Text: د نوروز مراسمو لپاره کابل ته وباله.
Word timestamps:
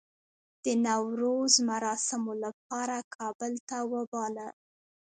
د 0.63 0.65
نوروز 0.85 1.53
مراسمو 1.69 2.33
لپاره 2.43 2.97
کابل 3.15 3.53
ته 3.69 3.77
وباله. 3.91 4.47